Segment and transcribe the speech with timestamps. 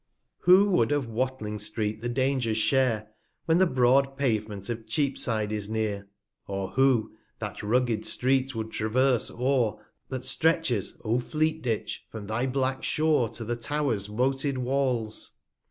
[0.45, 3.09] 120 Who would of Catling street the Dangers share,
[3.45, 6.09] When the broad Pavement of Cheap side is near?
[6.47, 9.75] Or who * that rugged Street would traverse o'er,
[10.09, 15.33] That stretches, O Fleet ditch, from thy black Shore To the Towrs moated Walls